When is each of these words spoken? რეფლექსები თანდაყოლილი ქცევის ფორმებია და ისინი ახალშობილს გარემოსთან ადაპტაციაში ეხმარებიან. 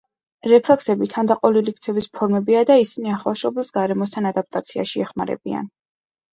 რეფლექსები 0.51 1.09
თანდაყოლილი 1.13 1.73
ქცევის 1.75 2.09
ფორმებია 2.15 2.65
და 2.71 2.79
ისინი 2.85 3.15
ახალშობილს 3.19 3.71
გარემოსთან 3.79 4.33
ადაპტაციაში 4.33 5.07
ეხმარებიან. 5.09 5.73